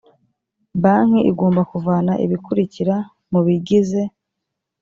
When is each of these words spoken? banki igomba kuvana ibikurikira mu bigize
banki 0.81 1.19
igomba 1.31 1.61
kuvana 1.71 2.13
ibikurikira 2.25 2.95
mu 3.31 3.39
bigize 3.45 4.01